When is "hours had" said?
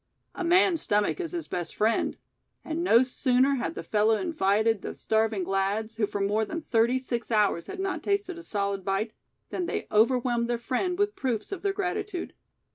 7.29-7.79